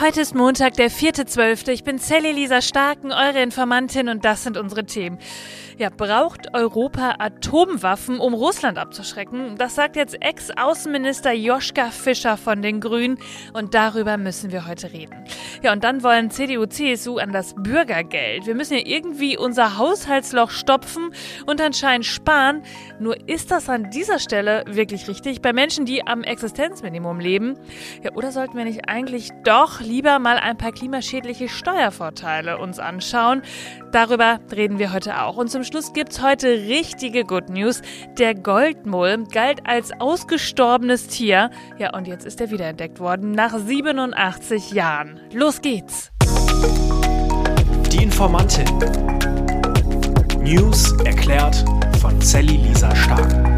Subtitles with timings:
[0.00, 1.68] Heute ist Montag, der 4.12.
[1.68, 5.18] Ich bin Sally Lisa Starken, eure Informantin und das sind unsere Themen.
[5.76, 9.56] Ja, braucht Europa Atomwaffen, um Russland abzuschrecken?
[9.56, 13.18] Das sagt jetzt Ex-Außenminister Joschka Fischer von den Grünen
[13.52, 15.24] und darüber müssen wir heute reden.
[15.62, 18.46] Ja, und dann wollen CDU, CSU an das Bürgergeld.
[18.46, 21.10] Wir müssen ja irgendwie unser Haushaltsloch stopfen
[21.46, 22.62] und anscheinend sparen.
[23.00, 27.58] Nur ist das an dieser Stelle wirklich richtig bei Menschen, die am Existenzminimum leben?
[28.02, 33.42] Ja, oder sollten wir nicht eigentlich doch lieber mal ein paar klimaschädliche Steuervorteile uns anschauen?
[33.92, 35.36] Darüber reden wir heute auch.
[35.36, 37.82] Und zum Schluss gibt's heute richtige Good News.
[38.18, 41.50] Der Goldmull galt als ausgestorbenes Tier.
[41.78, 45.20] Ja, und jetzt ist er wiederentdeckt worden nach 87 Jahren.
[45.32, 46.10] Los geht's!
[47.90, 48.66] Die Informantin.
[50.40, 51.64] News erklärt
[52.00, 53.53] von Sally Lisa Stark.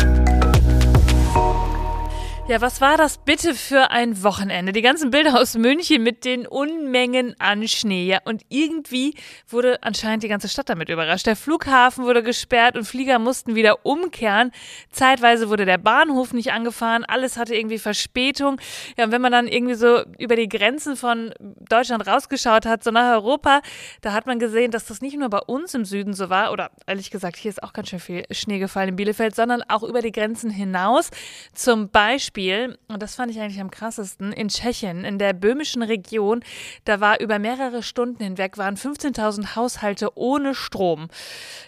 [2.48, 4.70] Ja, was war das bitte für ein Wochenende?
[4.70, 8.06] Die ganzen Bilder aus München mit den Unmengen an Schnee.
[8.06, 9.14] Ja, und irgendwie
[9.48, 11.26] wurde anscheinend die ganze Stadt damit überrascht.
[11.26, 14.52] Der Flughafen wurde gesperrt und Flieger mussten wieder umkehren.
[14.92, 17.04] Zeitweise wurde der Bahnhof nicht angefahren.
[17.04, 18.60] Alles hatte irgendwie Verspätung.
[18.96, 21.34] Ja, und wenn man dann irgendwie so über die Grenzen von
[21.68, 23.60] Deutschland rausgeschaut hat, so nach Europa,
[24.02, 26.70] da hat man gesehen, dass das nicht nur bei uns im Süden so war, oder
[26.86, 30.00] ehrlich gesagt, hier ist auch ganz schön viel Schnee gefallen in Bielefeld, sondern auch über
[30.00, 31.10] die Grenzen hinaus.
[31.52, 35.82] Zum Beispiel Beispiel, und das fand ich eigentlich am krassesten, in Tschechien, in der böhmischen
[35.82, 36.44] Region,
[36.84, 41.08] da war über mehrere Stunden hinweg, waren 15.000 Haushalte ohne Strom.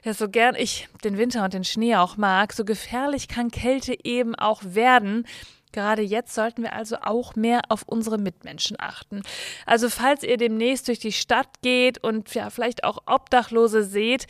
[0.05, 3.97] Ja, so gern ich den Winter und den Schnee auch mag, so gefährlich kann Kälte
[4.05, 5.27] eben auch werden.
[5.79, 9.23] Gerade jetzt sollten wir also auch mehr auf unsere Mitmenschen achten.
[9.65, 14.27] Also falls ihr demnächst durch die Stadt geht und ja, vielleicht auch Obdachlose seht,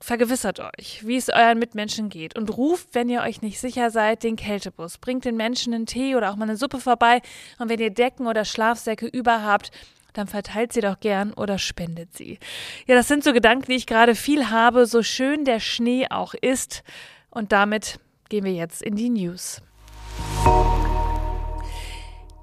[0.00, 4.22] Vergewissert euch, wie es euren Mitmenschen geht und ruft, wenn ihr euch nicht sicher seid,
[4.22, 4.98] den Kältebus.
[4.98, 7.20] Bringt den Menschen einen Tee oder auch mal eine Suppe vorbei
[7.58, 9.72] und wenn ihr Decken oder Schlafsäcke über habt,
[10.12, 12.38] dann verteilt sie doch gern oder spendet sie.
[12.86, 16.34] Ja, das sind so Gedanken, die ich gerade viel habe, so schön der Schnee auch
[16.34, 16.84] ist.
[17.30, 17.98] Und damit
[18.28, 19.62] gehen wir jetzt in die News.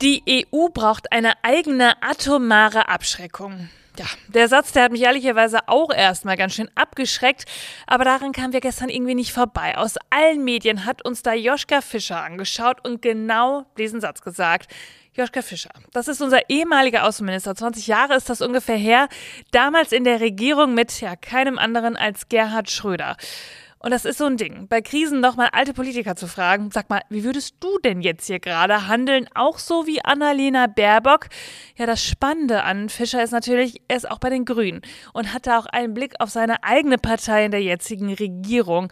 [0.01, 3.69] Die EU braucht eine eigene atomare Abschreckung.
[3.97, 7.45] Ja, der Satz, der hat mich ehrlicherweise auch erstmal ganz schön abgeschreckt,
[7.87, 9.77] aber daran kamen wir gestern irgendwie nicht vorbei.
[9.77, 14.69] Aus allen Medien hat uns da Joschka Fischer angeschaut und genau diesen Satz gesagt.
[15.13, 17.55] Joschka Fischer, das ist unser ehemaliger Außenminister.
[17.55, 19.07] 20 Jahre ist das ungefähr her.
[19.51, 23.15] Damals in der Regierung mit ja keinem anderen als Gerhard Schröder.
[23.79, 24.67] Und das ist so ein Ding.
[24.67, 28.39] Bei Krisen nochmal alte Politiker zu fragen, sag mal, wie würdest du denn jetzt hier
[28.39, 29.27] gerade handeln?
[29.35, 31.27] Auch so wie Annalena Baerbock?
[31.77, 34.81] Ja, das Spannende an Fischer ist natürlich, er ist auch bei den Grünen
[35.13, 38.91] und hat da auch einen Blick auf seine eigene Partei in der jetzigen Regierung.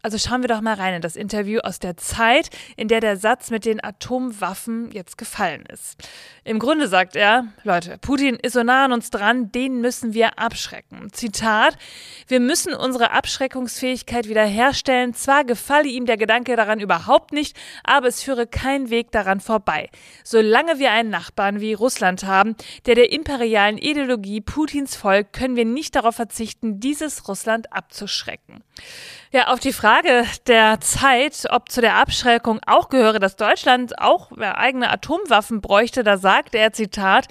[0.00, 3.16] Also schauen wir doch mal rein in das Interview aus der Zeit, in der der
[3.16, 5.96] Satz mit den Atomwaffen jetzt gefallen ist.
[6.44, 10.38] Im Grunde sagt er, Leute, Putin ist so nah an uns dran, den müssen wir
[10.38, 11.12] abschrecken.
[11.12, 11.76] Zitat,
[12.28, 15.14] wir müssen unsere Abschreckungsfähigkeit wiederherstellen.
[15.14, 19.90] Zwar gefalle ihm der Gedanke daran überhaupt nicht, aber es führe kein Weg daran vorbei.
[20.22, 22.54] Solange wir einen Nachbarn wie Russland haben,
[22.86, 28.62] der der imperialen Ideologie Putins folgt, können wir nicht darauf verzichten, dieses Russland abzuschrecken.
[29.32, 29.87] Ja, auf die Frage
[30.46, 36.16] der Zeit, ob zu der Abschreckung auch gehöre, dass Deutschland auch eigene Atomwaffen bräuchte, da
[36.18, 37.28] sagt er, Zitat,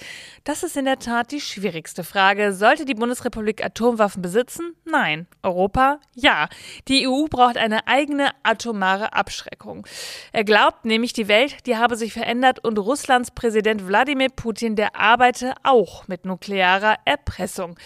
[0.48, 2.54] das ist in der Tat die schwierigste Frage.
[2.54, 4.76] Sollte die Bundesrepublik Atomwaffen besitzen?
[4.86, 5.28] Nein.
[5.44, 6.00] Europa?
[6.14, 6.48] Ja.
[6.88, 9.86] Die EU braucht eine eigene atomare Abschreckung.
[10.32, 14.96] Er glaubt nämlich, die Welt, die habe sich verändert und Russlands Präsident Wladimir Putin, der
[14.96, 17.78] arbeite auch mit nuklearer Erpressung.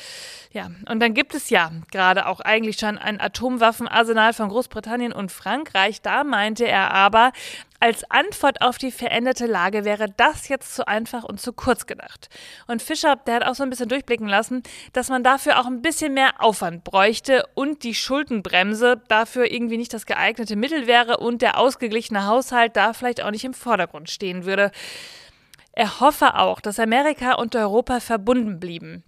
[0.54, 5.32] Ja, und dann gibt es ja gerade auch eigentlich schon ein Atomwaffenarsenal von Großbritannien und
[5.32, 6.04] Frankreich.
[6.04, 7.32] Da meinte er aber,
[7.80, 12.30] als Antwort auf die veränderte Lage wäre das jetzt zu einfach und zu kurz gedacht.
[12.68, 14.62] Und Fischer, der hat auch so ein bisschen durchblicken lassen,
[14.94, 19.96] dass man dafür auch ein bisschen mehr Aufwand bräuchte und die Schuldenbremse dafür irgendwie nicht
[19.96, 24.46] das geeignete Mittel wäre und der ausgeglichene Haushalt da vielleicht auch nicht im Vordergrund stehen
[24.46, 24.70] würde.
[25.72, 29.04] Er hoffe auch, dass Amerika und Europa verbunden blieben.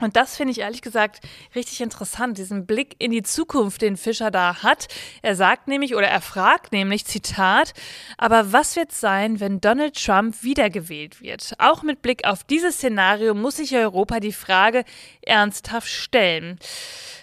[0.00, 1.20] Und das finde ich ehrlich gesagt
[1.54, 4.88] richtig interessant, diesen Blick in die Zukunft, den Fischer da hat.
[5.22, 7.72] Er sagt nämlich oder er fragt nämlich, Zitat,
[8.18, 11.54] aber was wird sein, wenn Donald Trump wiedergewählt wird?
[11.58, 14.84] Auch mit Blick auf dieses Szenario muss sich Europa die Frage
[15.22, 16.58] ernsthaft stellen.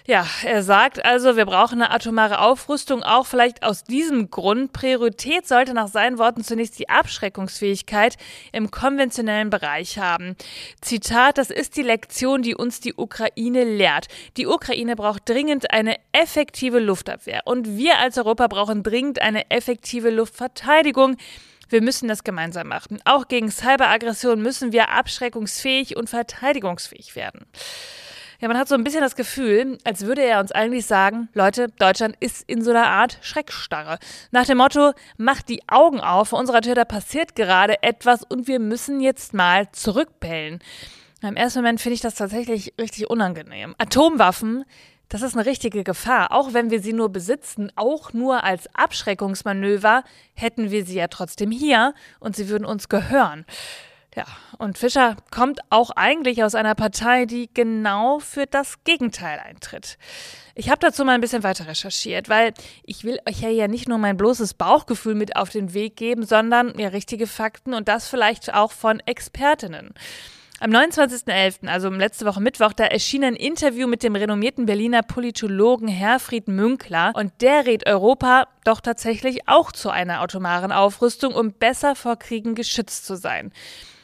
[0.06, 4.74] Ja, er sagt also, wir brauchen eine atomare Aufrüstung, auch vielleicht aus diesem Grund.
[4.74, 8.18] Priorität sollte nach seinen Worten zunächst die Abschreckungsfähigkeit
[8.52, 10.36] im konventionellen Bereich haben.
[10.82, 14.08] Zitat, das ist die Lektion, die uns die Ukraine lehrt.
[14.38, 20.10] Die Ukraine braucht dringend eine effektive Luftabwehr und wir als Europa brauchen dringend eine effektive
[20.10, 21.18] Luftverteidigung.
[21.70, 23.00] Wir müssen das gemeinsam machen.
[23.06, 27.46] Auch gegen Cyberaggression müssen wir abschreckungsfähig und verteidigungsfähig werden.
[28.40, 31.68] Ja, man hat so ein bisschen das Gefühl, als würde er uns eigentlich sagen, Leute,
[31.80, 34.00] Deutschland ist in so einer Art Schreckstarre.
[34.32, 38.48] Nach dem Motto, macht die Augen auf, vor unserer Tür, da passiert gerade etwas und
[38.48, 39.72] wir müssen jetzt mal
[41.30, 43.76] Im ersten Moment finde ich das tatsächlich richtig unangenehm.
[43.78, 44.66] Atomwaffen,
[45.10, 46.32] das ist eine richtige Gefahr.
[46.32, 50.04] Auch wenn wir sie nur besitzen, auch nur als Abschreckungsmanöver,
[50.34, 53.46] hätten wir sie ja trotzdem hier und sie würden uns gehören.
[54.16, 54.26] Ja,
[54.60, 59.98] und Fischer kommt auch eigentlich aus einer Partei, die genau für das Gegenteil eintritt.
[60.54, 62.54] Ich habe dazu mal ein bisschen weiter recherchiert, weil
[62.84, 66.26] ich will euch ja, ja nicht nur mein bloßes Bauchgefühl mit auf den Weg geben,
[66.26, 69.96] sondern ja richtige Fakten und das vielleicht auch von Expertinnen.
[70.64, 75.90] Am 29.11., also letzte Woche Mittwoch, da erschien ein Interview mit dem renommierten Berliner Politologen
[75.90, 81.98] Herfried Münkler und der rät Europa doch tatsächlich auch zu einer atomaren Aufrüstung, um besser
[81.98, 83.52] vor Kriegen geschützt zu sein.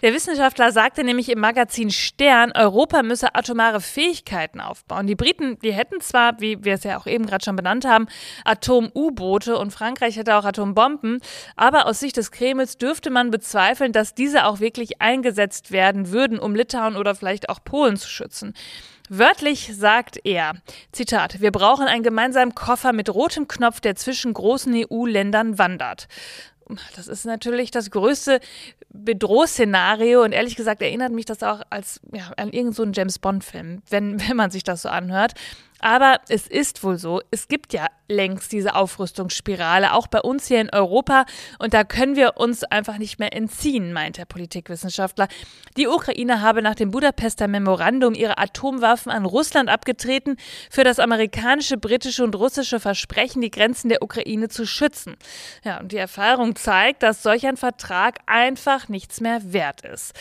[0.01, 5.07] Der Wissenschaftler sagte nämlich im Magazin Stern, Europa müsse atomare Fähigkeiten aufbauen.
[5.07, 8.07] Die Briten, die hätten zwar, wie wir es ja auch eben gerade schon benannt haben,
[8.45, 11.19] Atom-U-Boote und Frankreich hätte auch Atombomben,
[11.57, 16.39] aber aus Sicht des Kremls dürfte man bezweifeln, dass diese auch wirklich eingesetzt werden würden,
[16.49, 18.53] um Litauen oder vielleicht auch Polen zu schützen.
[19.09, 20.53] Wörtlich sagt er,
[20.91, 26.07] Zitat, wir brauchen einen gemeinsamen Koffer mit rotem Knopf, der zwischen großen EU-Ländern wandert
[26.95, 28.39] das ist natürlich das größte
[28.89, 33.81] Bedrohszenario und ehrlich gesagt erinnert mich das auch als ja, an irgendeinen so James Bond-Film,
[33.89, 35.33] wenn, wenn man sich das so anhört.
[35.79, 40.59] Aber es ist wohl so, es gibt ja längst diese Aufrüstungsspirale, auch bei uns hier
[40.59, 41.25] in Europa.
[41.59, 45.27] Und da können wir uns einfach nicht mehr entziehen, meint der Politikwissenschaftler.
[45.77, 50.37] Die Ukraine habe nach dem Budapester Memorandum ihre Atomwaffen an Russland abgetreten,
[50.69, 55.15] für das amerikanische, britische und russische Versprechen, die Grenzen der Ukraine zu schützen.
[55.63, 60.13] Ja, und die Erfahrung zeigt, dass solch ein Vertrag einfach nichts mehr wert ist.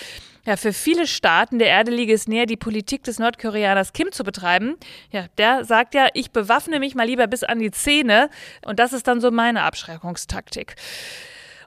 [0.45, 4.25] Ja, für viele Staaten der Erde liege es näher, die Politik des Nordkoreaners Kim zu
[4.25, 4.77] betreiben.
[5.11, 8.31] Ja, der sagt ja, ich bewaffne mich mal lieber bis an die Zähne.
[8.65, 10.77] Und das ist dann so meine Abschreckungstaktik.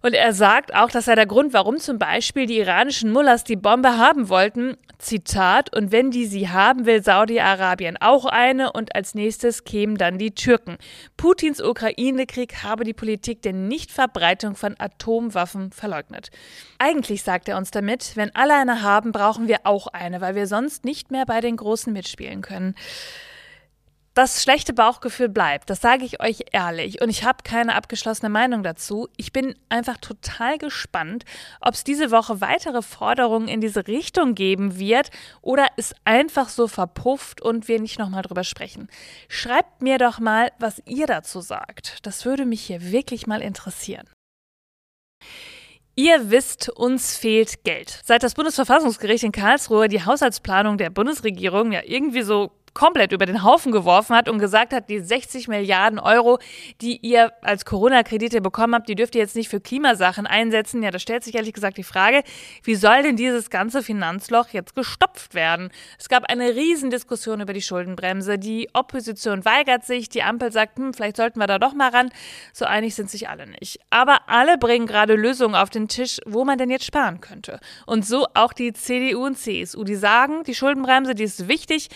[0.01, 3.55] Und er sagt auch, dass sei der Grund, warum zum Beispiel die iranischen Mullahs die
[3.55, 9.15] Bombe haben wollten, Zitat, und wenn die sie haben, will Saudi-Arabien auch eine und als
[9.15, 10.77] nächstes kämen dann die Türken.
[11.17, 16.29] Putins Ukraine-Krieg habe die Politik der Nichtverbreitung von Atomwaffen verleugnet.
[16.77, 20.47] Eigentlich sagt er uns damit, wenn alle eine haben, brauchen wir auch eine, weil wir
[20.47, 22.75] sonst nicht mehr bei den Großen mitspielen können
[24.13, 27.01] das schlechte Bauchgefühl bleibt, das sage ich euch ehrlich.
[27.01, 29.07] Und ich habe keine abgeschlossene Meinung dazu.
[29.15, 31.23] Ich bin einfach total gespannt,
[31.61, 35.11] ob es diese Woche weitere Forderungen in diese Richtung geben wird
[35.41, 38.89] oder es einfach so verpufft und wir nicht nochmal drüber sprechen.
[39.29, 42.05] Schreibt mir doch mal, was ihr dazu sagt.
[42.05, 44.09] Das würde mich hier wirklich mal interessieren.
[45.95, 48.01] Ihr wisst, uns fehlt Geld.
[48.05, 53.43] Seit das Bundesverfassungsgericht in Karlsruhe die Haushaltsplanung der Bundesregierung ja irgendwie so komplett über den
[53.43, 56.39] Haufen geworfen hat und gesagt hat, die 60 Milliarden Euro,
[56.81, 60.81] die ihr als Corona-Kredite bekommen habt, die dürft ihr jetzt nicht für Klimasachen einsetzen.
[60.83, 62.23] Ja, da stellt sich ehrlich gesagt die Frage,
[62.63, 65.69] wie soll denn dieses ganze Finanzloch jetzt gestopft werden?
[65.99, 68.37] Es gab eine Riesendiskussion über die Schuldenbremse.
[68.37, 72.09] Die Opposition weigert sich, die Ampel sagt, hm, vielleicht sollten wir da doch mal ran.
[72.53, 73.79] So einig sind sich alle nicht.
[73.89, 77.59] Aber alle bringen gerade Lösungen auf den Tisch, wo man denn jetzt sparen könnte.
[77.85, 81.89] Und so auch die CDU und CSU, die sagen, die Schuldenbremse, die ist wichtig.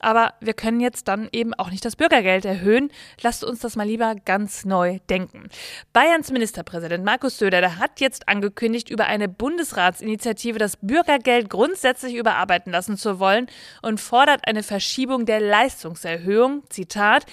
[0.00, 2.90] Aber wir können jetzt dann eben auch nicht das Bürgergeld erhöhen.
[3.22, 5.48] Lasst uns das mal lieber ganz neu denken.
[5.92, 12.72] Bayerns Ministerpräsident Markus Söder, der hat jetzt angekündigt, über eine Bundesratsinitiative das Bürgergeld grundsätzlich überarbeiten
[12.72, 13.46] lassen zu wollen
[13.82, 16.62] und fordert eine Verschiebung der Leistungserhöhung.
[16.68, 17.24] Zitat.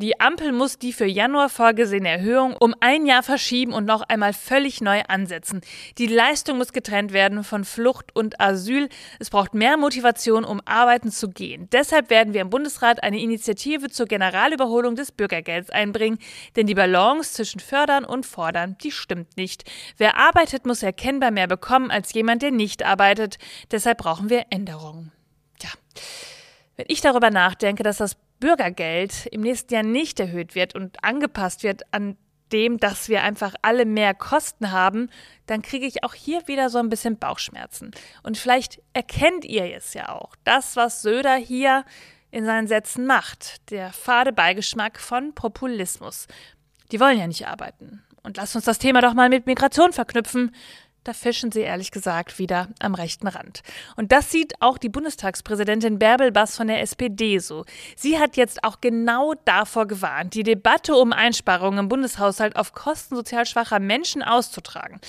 [0.00, 4.32] Die Ampel muss die für Januar vorgesehene Erhöhung um ein Jahr verschieben und noch einmal
[4.32, 5.60] völlig neu ansetzen.
[5.98, 8.88] Die Leistung muss getrennt werden von Flucht und Asyl.
[9.18, 11.68] Es braucht mehr Motivation, um arbeiten zu gehen.
[11.72, 16.18] Deshalb werden wir im Bundesrat eine Initiative zur Generalüberholung des Bürgergelds einbringen,
[16.54, 19.64] denn die Balance zwischen fördern und fordern, die stimmt nicht.
[19.96, 23.38] Wer arbeitet, muss erkennbar mehr bekommen als jemand, der nicht arbeitet.
[23.72, 25.10] Deshalb brauchen wir Änderungen.
[25.60, 25.70] Ja.
[26.76, 31.62] Wenn ich darüber nachdenke, dass das Bürgergeld im nächsten Jahr nicht erhöht wird und angepasst
[31.62, 32.16] wird an
[32.52, 35.10] dem, dass wir einfach alle mehr Kosten haben,
[35.46, 37.90] dann kriege ich auch hier wieder so ein bisschen Bauchschmerzen.
[38.22, 40.34] Und vielleicht erkennt ihr es ja auch.
[40.44, 41.84] Das, was Söder hier
[42.30, 46.26] in seinen Sätzen macht, der fade Beigeschmack von Populismus.
[46.92, 48.02] Die wollen ja nicht arbeiten.
[48.22, 50.54] Und lasst uns das Thema doch mal mit Migration verknüpfen.
[51.04, 53.62] Da fischen sie ehrlich gesagt wieder am rechten Rand.
[53.96, 57.64] Und das sieht auch die Bundestagspräsidentin Bärbel Bass von der SPD so.
[57.96, 63.16] Sie hat jetzt auch genau davor gewarnt, die Debatte um Einsparungen im Bundeshaushalt auf Kosten
[63.16, 65.00] sozial schwacher Menschen auszutragen.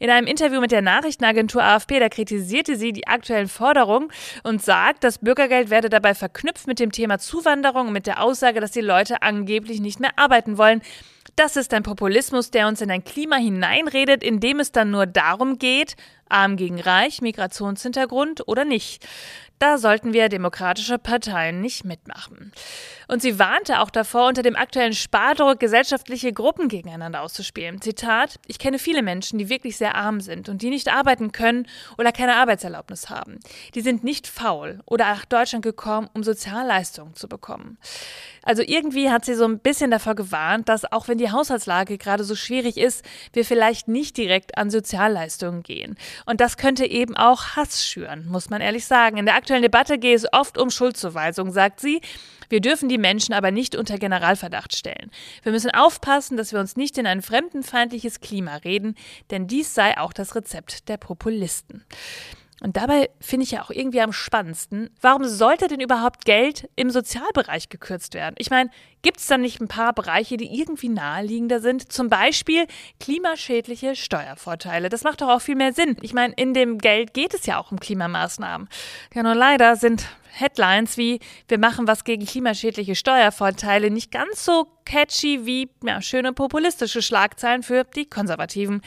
[0.00, 4.08] In einem Interview mit der Nachrichtenagentur AFP, da kritisierte sie die aktuellen Forderungen
[4.42, 8.60] und sagt, das Bürgergeld werde dabei verknüpft mit dem Thema Zuwanderung und mit der Aussage,
[8.60, 10.82] dass die Leute angeblich nicht mehr arbeiten wollen.
[11.36, 15.06] Das ist ein Populismus, der uns in ein Klima hineinredet, in dem es dann nur
[15.06, 15.96] darum geht,
[16.28, 19.06] arm gegen reich, Migrationshintergrund oder nicht.
[19.62, 22.50] Da sollten wir demokratische Parteien nicht mitmachen.
[23.06, 27.80] Und sie warnte auch davor, unter dem aktuellen Spardruck gesellschaftliche Gruppen gegeneinander auszuspielen.
[27.80, 31.68] Zitat: Ich kenne viele Menschen, die wirklich sehr arm sind und die nicht arbeiten können
[31.96, 33.38] oder keine Arbeitserlaubnis haben.
[33.76, 37.78] Die sind nicht faul oder nach Deutschland gekommen, um Sozialleistungen zu bekommen.
[38.42, 42.24] Also irgendwie hat sie so ein bisschen davor gewarnt, dass auch wenn die Haushaltslage gerade
[42.24, 45.96] so schwierig ist, wir vielleicht nicht direkt an Sozialleistungen gehen.
[46.26, 49.18] Und das könnte eben auch Hass schüren, muss man ehrlich sagen.
[49.18, 52.00] In der aktuellen Debatte gehe es oft um Schuldzuweisung, sagt sie.
[52.48, 55.10] Wir dürfen die Menschen aber nicht unter Generalverdacht stellen.
[55.42, 58.94] Wir müssen aufpassen, dass wir uns nicht in ein fremdenfeindliches Klima reden,
[59.30, 61.84] denn dies sei auch das Rezept der Populisten.
[62.62, 66.90] Und dabei finde ich ja auch irgendwie am spannendsten, warum sollte denn überhaupt Geld im
[66.90, 68.36] Sozialbereich gekürzt werden?
[68.38, 68.70] Ich meine,
[69.02, 71.90] gibt es da nicht ein paar Bereiche, die irgendwie naheliegender sind?
[71.90, 72.66] Zum Beispiel
[73.00, 74.90] klimaschädliche Steuervorteile.
[74.90, 75.96] Das macht doch auch viel mehr Sinn.
[76.02, 78.68] Ich meine, in dem Geld geht es ja auch um Klimamaßnahmen.
[79.12, 84.66] Ja, nur leider sind Headlines wie Wir machen was gegen klimaschädliche Steuervorteile nicht ganz so
[84.84, 88.82] catchy wie ja, schöne populistische Schlagzeilen für die Konservativen.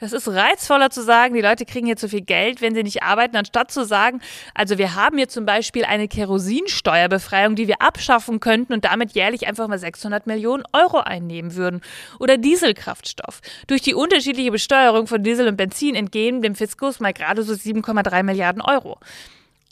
[0.00, 3.02] Das ist reizvoller zu sagen, die Leute kriegen hier zu viel Geld, wenn sie nicht
[3.02, 4.20] arbeiten, anstatt zu sagen,
[4.54, 9.46] also wir haben hier zum Beispiel eine Kerosinsteuerbefreiung, die wir abschaffen könnten und damit jährlich
[9.46, 11.80] einfach mal 600 Millionen Euro einnehmen würden.
[12.18, 13.40] Oder Dieselkraftstoff.
[13.66, 18.22] Durch die unterschiedliche Besteuerung von Diesel und Benzin entgehen dem Fiskus mal gerade so 7,3
[18.22, 18.98] Milliarden Euro.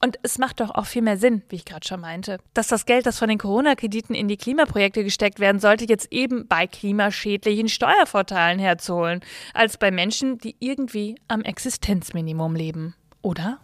[0.02, 2.86] Und es macht doch auch viel mehr Sinn, wie ich gerade schon meinte, dass das
[2.86, 7.68] Geld, das von den Corona-Krediten in die Klimaprojekte gesteckt werden sollte, jetzt eben bei klimaschädlichen
[7.68, 9.20] Steuervorteilen herzuholen,
[9.52, 12.94] als bei Menschen, die irgendwie am Existenzminimum leben.
[13.20, 13.60] Oder?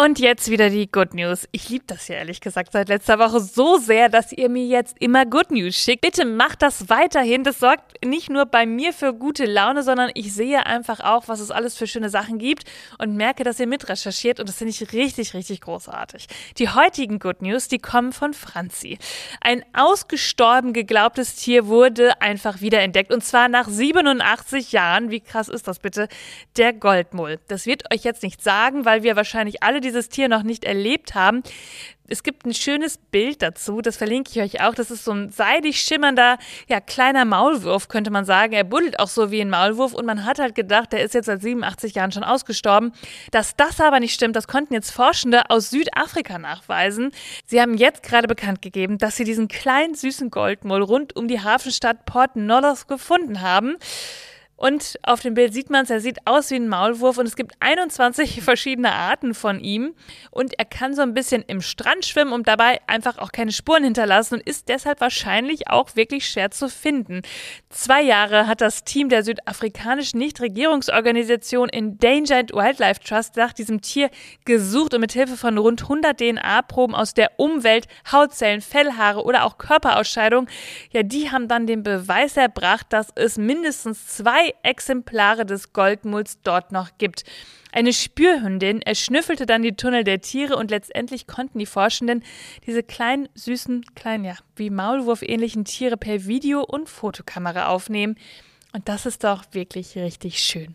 [0.00, 1.48] Und jetzt wieder die Good News.
[1.50, 4.94] Ich liebe das ja ehrlich gesagt seit letzter Woche so sehr, dass ihr mir jetzt
[5.00, 6.02] immer Good News schickt.
[6.02, 7.42] Bitte macht das weiterhin.
[7.42, 11.40] Das sorgt nicht nur bei mir für gute Laune, sondern ich sehe einfach auch, was
[11.40, 12.62] es alles für schöne Sachen gibt
[12.98, 16.28] und merke, dass ihr mitrecherchiert und das finde ich richtig, richtig großartig.
[16.58, 19.00] Die heutigen Good News, die kommen von Franzi.
[19.40, 25.10] Ein ausgestorben geglaubtes Tier wurde einfach wiederentdeckt und zwar nach 87 Jahren.
[25.10, 26.06] Wie krass ist das bitte?
[26.56, 27.40] Der Goldmull.
[27.48, 30.64] Das wird euch jetzt nicht sagen, weil wir wahrscheinlich alle die dieses Tier noch nicht
[30.64, 31.42] erlebt haben,
[32.10, 34.74] es gibt ein schönes Bild dazu, das verlinke ich euch auch.
[34.74, 38.54] Das ist so ein seidig schimmernder, ja, kleiner Maulwurf, könnte man sagen.
[38.54, 41.26] Er buddelt auch so wie ein Maulwurf und man hat halt gedacht, der ist jetzt
[41.26, 42.92] seit 87 Jahren schon ausgestorben.
[43.30, 47.10] Dass das aber nicht stimmt, das konnten jetzt Forschende aus Südafrika nachweisen.
[47.44, 51.40] Sie haben jetzt gerade bekannt gegeben, dass sie diesen kleinen süßen Goldmull rund um die
[51.40, 53.76] Hafenstadt Port Nolloth gefunden haben.
[54.58, 57.36] Und auf dem Bild sieht man es, er sieht aus wie ein Maulwurf und es
[57.36, 59.94] gibt 21 verschiedene Arten von ihm.
[60.32, 63.84] Und er kann so ein bisschen im Strand schwimmen und dabei einfach auch keine Spuren
[63.84, 67.22] hinterlassen und ist deshalb wahrscheinlich auch wirklich schwer zu finden.
[67.70, 74.10] Zwei Jahre hat das Team der südafrikanischen Nichtregierungsorganisation Endangered Wildlife Trust nach diesem Tier
[74.44, 79.56] gesucht und mit Hilfe von rund 100 DNA-Proben aus der Umwelt, Hautzellen, Fellhaare oder auch
[79.56, 80.48] Körperausscheidung,
[80.90, 86.72] ja, die haben dann den Beweis erbracht, dass es mindestens zwei Exemplare des Goldmulls dort
[86.72, 87.24] noch gibt.
[87.72, 92.24] Eine Spürhündin erschnüffelte dann die Tunnel der Tiere und letztendlich konnten die Forschenden
[92.66, 98.16] diese kleinen, süßen, kleinen, ja, wie Maulwurf ähnlichen Tiere per Video- und Fotokamera aufnehmen.
[98.72, 100.74] Und das ist doch wirklich richtig schön.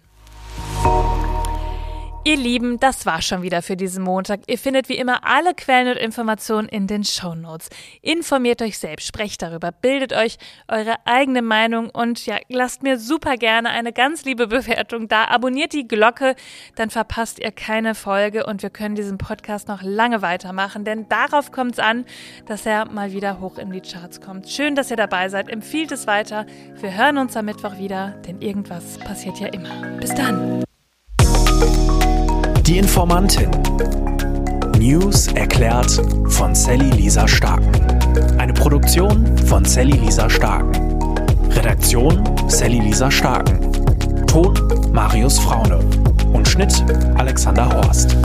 [2.26, 4.44] Ihr Lieben, das war schon wieder für diesen Montag.
[4.48, 7.70] Ihr findet wie immer alle Quellen und Informationen in den Show Notes.
[8.02, 10.38] Informiert euch selbst, sprecht darüber, bildet euch
[10.70, 15.26] eure eigene Meinung und ja, lasst mir super gerne eine ganz liebe Bewertung da.
[15.26, 16.36] Abonniert die Glocke,
[16.76, 21.52] dann verpasst ihr keine Folge und wir können diesen Podcast noch lange weitermachen, denn darauf
[21.52, 22.06] kommt es an,
[22.46, 24.48] dass er mal wieder hoch in die Charts kommt.
[24.48, 25.50] Schön, dass ihr dabei seid.
[25.50, 26.46] Empfiehlt es weiter.
[26.80, 29.98] Wir hören uns am Mittwoch wieder, denn irgendwas passiert ja immer.
[30.00, 30.64] Bis dann.
[32.66, 33.50] Die Informantin.
[34.80, 37.70] News erklärt von Sally Lisa Starken.
[38.38, 40.72] Eine Produktion von Sally Lisa Starken.
[41.52, 43.60] Redaktion Sally Lisa Starken.
[44.28, 44.54] Ton
[44.94, 45.80] Marius Fraune.
[46.32, 46.86] Und Schnitt
[47.18, 48.16] Alexander Horst.